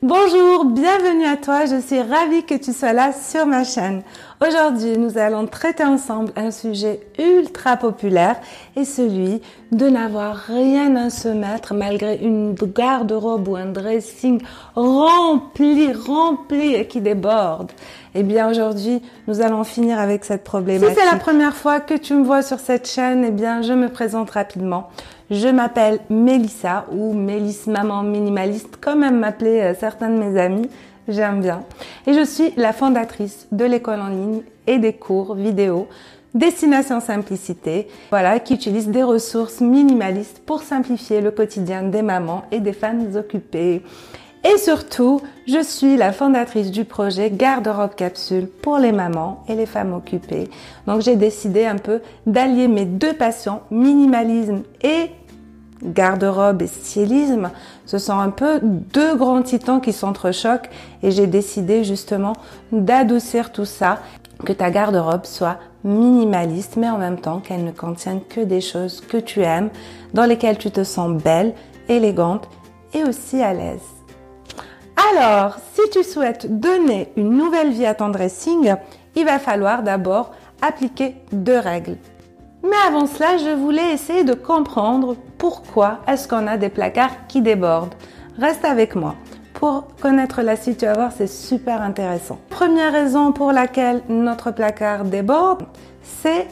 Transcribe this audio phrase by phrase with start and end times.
[0.00, 4.04] Bonjour, bienvenue à toi, je suis ravie que tu sois là sur ma chaîne.
[4.40, 8.36] Aujourd'hui, nous allons traiter ensemble un sujet ultra populaire
[8.76, 9.42] et celui
[9.72, 14.40] de n'avoir rien à se mettre malgré une garde-robe ou un dressing
[14.76, 17.72] rempli, rempli et qui déborde.
[18.14, 20.96] Eh bien, aujourd'hui, nous allons finir avec cette problématique.
[20.96, 23.72] Si c'est la première fois que tu me vois sur cette chaîne, eh bien, je
[23.72, 24.88] me présente rapidement.
[25.30, 30.70] Je m'appelle Mélissa ou Mélisse Maman Minimaliste, comme aiment m'appeler euh, certains de mes amis.
[31.08, 31.64] J'aime bien.
[32.06, 35.88] Et je suis la fondatrice de l'école en ligne et des cours vidéo
[36.34, 42.60] Destination Simplicité, voilà, qui utilise des ressources minimalistes pour simplifier le quotidien des mamans et
[42.60, 43.82] des femmes occupées.
[44.44, 49.66] Et surtout, je suis la fondatrice du projet Garde-robe capsule pour les mamans et les
[49.66, 50.48] femmes occupées.
[50.86, 55.10] Donc j'ai décidé un peu d'allier mes deux passions, minimalisme et
[55.82, 57.50] garde-robe et stylisme,
[57.86, 60.70] ce sont un peu deux grands titans qui s'entrechoquent
[61.02, 62.34] et j'ai décidé justement
[62.72, 63.98] d'adoucir tout ça,
[64.44, 69.00] que ta garde-robe soit minimaliste mais en même temps qu'elle ne contienne que des choses
[69.00, 69.70] que tu aimes,
[70.14, 71.54] dans lesquelles tu te sens belle,
[71.88, 72.48] élégante
[72.94, 73.80] et aussi à l'aise.
[75.12, 78.74] Alors, si tu souhaites donner une nouvelle vie à ton dressing,
[79.14, 81.96] il va falloir d'abord appliquer deux règles.
[82.62, 87.40] Mais avant cela, je voulais essayer de comprendre pourquoi est-ce qu'on a des placards qui
[87.40, 87.94] débordent.
[88.38, 89.14] Reste avec moi.
[89.54, 90.86] Pour connaître la suite,
[91.16, 92.38] c'est super intéressant.
[92.48, 95.64] Première raison pour laquelle notre placard déborde,
[96.02, 96.46] c'est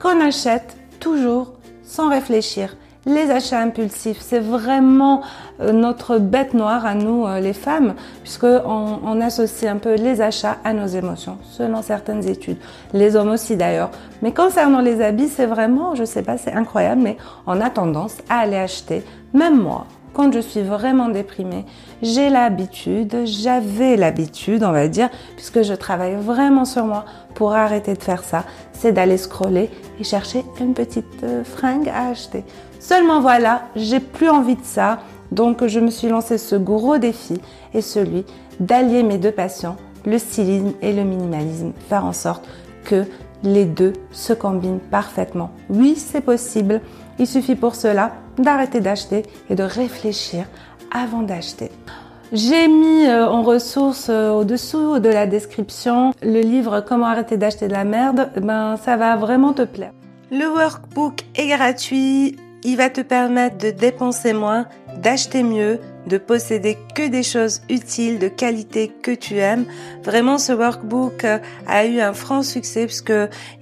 [0.00, 5.22] qu'on achète toujours sans réfléchir les achats impulsifs, c'est vraiment
[5.60, 10.20] euh, notre bête noire à nous, euh, les femmes, puisqu'on on associe un peu les
[10.20, 12.58] achats à nos émotions, selon certaines études.
[12.92, 13.90] Les hommes aussi d'ailleurs.
[14.22, 18.16] Mais concernant les habits, c'est vraiment, je sais pas, c'est incroyable, mais on a tendance
[18.28, 21.66] à aller acheter, même moi, quand je suis vraiment déprimée,
[22.00, 27.92] j'ai l'habitude, j'avais l'habitude, on va dire, puisque je travaille vraiment sur moi pour arrêter
[27.92, 29.68] de faire ça, c'est d'aller scroller
[30.00, 32.44] et chercher une petite euh, fringue à acheter.
[32.80, 35.00] Seulement voilà, j'ai plus envie de ça,
[35.32, 37.38] donc je me suis lancé ce gros défi
[37.74, 38.24] et celui
[38.58, 42.48] d'allier mes deux passions, le stylisme et le minimalisme, faire en sorte
[42.84, 43.04] que
[43.42, 45.50] les deux se combinent parfaitement.
[45.68, 46.80] Oui, c'est possible.
[47.18, 50.46] Il suffit pour cela d'arrêter d'acheter et de réfléchir
[50.92, 51.70] avant d'acheter.
[52.32, 57.68] J'ai mis euh, en ressource euh, au-dessous de la description le livre Comment arrêter d'acheter
[57.68, 58.30] de la merde.
[58.40, 59.92] Ben, ça va vraiment te plaire.
[60.32, 62.36] Le workbook est gratuit.
[62.64, 64.66] Il va te permettre de dépenser moins,
[65.00, 69.66] d'acheter mieux, de posséder que des choses utiles, de qualité que tu aimes.
[70.02, 73.12] Vraiment, ce workbook euh, a eu un franc succès puisque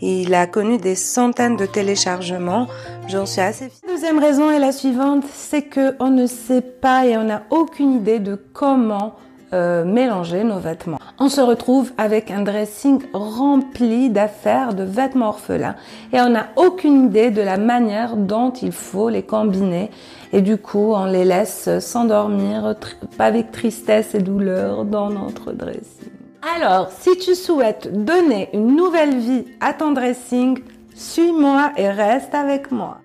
[0.01, 2.69] il a connu des centaines de téléchargements.
[3.09, 3.91] J'en suis assez fière.
[3.95, 7.93] Deuxième raison est la suivante, c'est que on ne sait pas et on n'a aucune
[7.93, 9.17] idée de comment
[9.53, 10.99] euh, mélanger nos vêtements.
[11.19, 15.77] On se retrouve avec un dressing rempli d'affaires, de vêtements orphelins
[16.13, 19.91] et on n'a aucune idée de la manière dont il faut les combiner
[20.33, 22.75] et du coup on les laisse s'endormir
[23.19, 26.11] avec tristesse et douleur dans notre dressing.
[26.57, 30.59] Alors, si tu souhaites donner une nouvelle vie à ton dressing,
[30.95, 32.99] suis-moi et reste avec moi.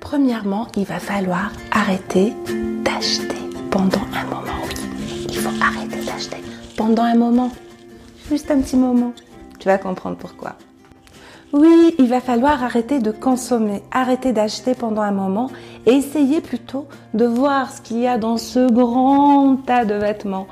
[0.00, 2.32] Premièrement, il va falloir arrêter
[2.84, 3.36] d'acheter
[3.70, 4.67] pendant un moment.
[5.28, 6.42] Il faut arrêter d'acheter
[6.76, 7.50] pendant un moment.
[8.28, 9.12] Juste un petit moment.
[9.58, 10.56] Tu vas comprendre pourquoi.
[11.52, 15.50] Oui, il va falloir arrêter de consommer, arrêter d'acheter pendant un moment
[15.86, 20.46] et essayer plutôt de voir ce qu'il y a dans ce grand tas de vêtements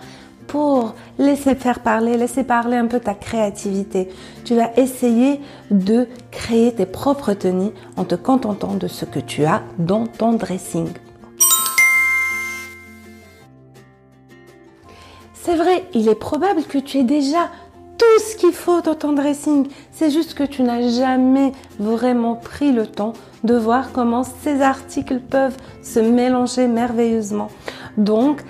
[0.47, 4.09] pour laisser faire parler, laisser parler un peu ta créativité.
[4.45, 9.45] Tu vas essayer de créer tes propres tenues en te contentant de ce que tu
[9.45, 10.89] as dans ton dressing.
[15.47, 17.51] C'est vrai, il est probable que tu aies déjà
[17.99, 19.69] tout ce qu'il faut dans ton dressing.
[19.93, 23.13] C'est juste que tu n'as jamais vraiment pris le temps
[23.45, 27.47] de voir comment ces articles peuvent se mélanger merveilleusement.
[27.97, 28.43] Donc,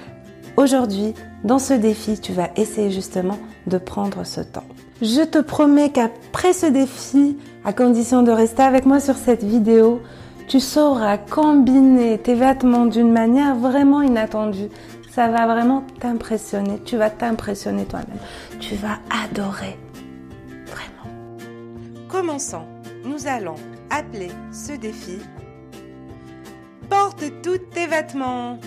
[0.56, 1.12] aujourd'hui,
[1.44, 3.36] dans ce défi, tu vas essayer justement
[3.66, 4.64] de prendre ce temps.
[5.02, 7.36] Je te promets qu'après ce défi,
[7.66, 10.00] à condition de rester avec moi sur cette vidéo,
[10.48, 14.70] tu sauras combiner tes vêtements d'une manière vraiment inattendue.
[15.16, 16.78] Ça va vraiment t'impressionner.
[16.84, 18.18] Tu vas t'impressionner toi-même.
[18.60, 19.78] Tu vas adorer.
[20.66, 21.16] Vraiment.
[22.06, 22.66] Commençons.
[23.02, 23.54] Nous allons
[23.88, 25.16] appeler ce défi
[26.90, 28.58] Porte tous tes vêtements.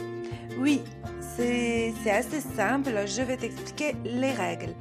[0.57, 0.81] Oui,
[1.37, 2.93] c'est assez simple.
[3.05, 4.73] Je vais t'expliquer les règles.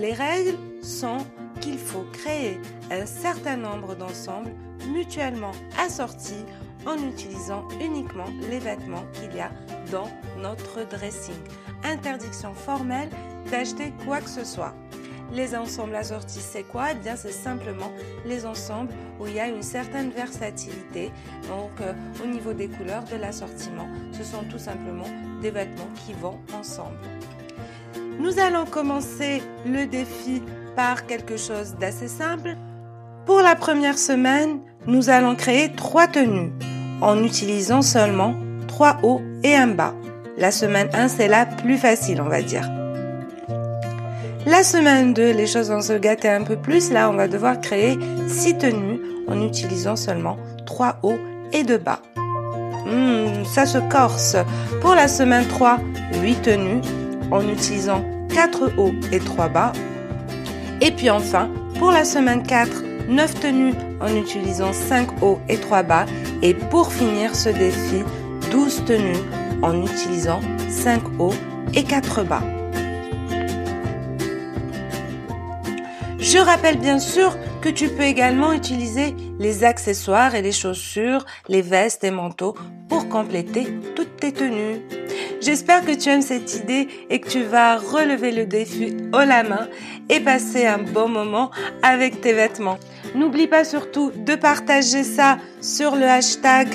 [0.00, 1.18] Les règles sont
[1.60, 2.60] qu'il faut créer
[2.90, 4.50] un certain nombre d'ensembles
[4.92, 6.44] mutuellement assortis
[6.86, 9.50] en utilisant uniquement les vêtements qu'il y a
[9.90, 10.08] dans
[10.40, 11.34] notre dressing.
[11.84, 13.08] interdiction formelle
[13.50, 14.74] d'acheter quoi que ce soit.
[15.32, 16.88] Les ensembles assortis, c'est quoi?
[16.92, 17.90] Eh bien, c'est simplement
[18.26, 21.10] les ensembles où il y a une certaine versatilité.
[21.48, 25.06] Donc, euh, au niveau des couleurs de l'assortiment, ce sont tout simplement
[25.40, 26.98] des vêtements qui vont ensemble.
[28.18, 30.42] Nous allons commencer le défi
[30.76, 32.56] par quelque chose d'assez simple.
[33.24, 36.52] Pour la première semaine, nous allons créer trois tenues
[37.02, 38.34] en utilisant seulement
[38.68, 39.94] trois hauts et un bas.
[40.38, 42.68] La semaine 1, c'est la plus facile, on va dire.
[44.46, 46.90] La semaine 2, les choses vont se gâter un peu plus.
[46.90, 51.18] Là, on va devoir créer 6 tenues en utilisant seulement 3 hauts
[51.52, 52.00] et 2 bas.
[52.86, 54.36] Hmm, ça se corse.
[54.80, 55.78] Pour la semaine 3,
[56.22, 56.80] 8 tenues
[57.30, 58.02] en utilisant
[58.34, 59.72] 4 hauts et 3 bas.
[60.80, 65.82] Et puis enfin, pour la semaine 4, 9 tenues en utilisant 5 hauts et 3
[65.84, 66.06] bas.
[66.42, 68.02] Et pour finir ce défi,
[68.50, 69.16] 12 tenues
[69.62, 71.34] en utilisant 5 hauts
[71.72, 72.42] et 4 bas.
[76.18, 81.62] Je rappelle bien sûr que tu peux également utiliser les accessoires et les chaussures, les
[81.62, 82.56] vestes et manteaux
[82.88, 84.80] pour compléter toutes tes tenues.
[85.42, 89.42] J'espère que tu aimes cette idée et que tu vas relever le défi haut la
[89.42, 89.68] main
[90.08, 91.50] et passer un bon moment
[91.82, 92.78] avec tes vêtements.
[93.16, 96.68] N'oublie pas surtout de partager ça sur le hashtag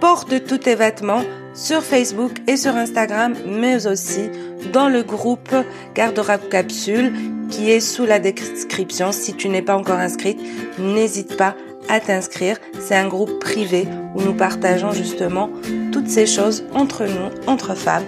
[0.00, 1.22] porte tous tes vêtements
[1.54, 4.28] sur Facebook et sur Instagram, mais aussi
[4.72, 5.54] dans le groupe
[5.94, 7.12] Garde-robe Capsule
[7.48, 9.12] qui est sous la description.
[9.12, 10.38] Si tu n'es pas encore inscrite,
[10.78, 11.54] n'hésite pas
[11.88, 12.58] à t'inscrire.
[12.80, 15.50] C'est un groupe privé où nous partageons justement
[15.92, 18.04] toutes ces choses entre nous, entre femmes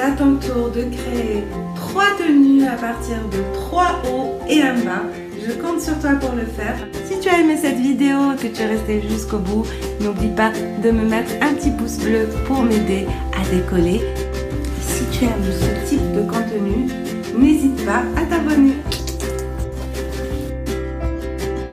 [0.00, 1.44] c'est à ton tour de créer
[1.74, 5.02] trois tenues à partir de trois hauts et un bas.
[5.46, 6.76] Je compte sur toi pour le faire.
[7.04, 9.66] Si tu as aimé cette vidéo, que tu es resté jusqu'au bout,
[10.00, 10.52] n'oublie pas
[10.82, 13.06] de me mettre un petit pouce bleu pour m'aider
[13.36, 14.00] à décoller.
[14.80, 16.86] Si tu aimes ce type de contenu,
[17.36, 18.76] n'hésite pas à t'abonner.